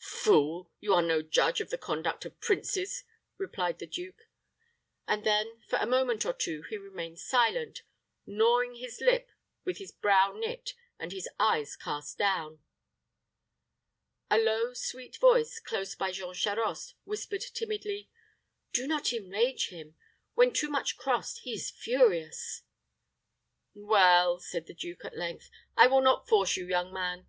[0.00, 0.70] "Fool!
[0.78, 3.02] You are no judge of the conduct of princes,"
[3.36, 4.28] replied the duke;
[5.08, 7.82] and then, for a moment or two, he remained silent,
[8.24, 9.32] gnawing his lip,
[9.64, 12.60] with his brow knit, and his eyes cast down.
[14.30, 18.08] A low, sweet voice, close by Jean Charost, whispered timidly,
[18.72, 19.96] "Do not enrage him.
[20.34, 22.62] When too much crossed, he is furious."
[23.74, 27.26] "Well," said the duke, at length, "I will not force you, young man.